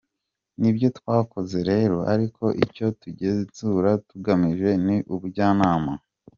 Ni 0.59 0.69
byo 0.75 0.87
twakoze 0.97 1.57
rero, 1.71 1.97
ariko 2.13 2.43
icyo 2.63 2.87
tugenzura 3.01 3.89
tugamije 4.07 4.69
ni 4.85 4.97
ubujyanama. 5.13 5.93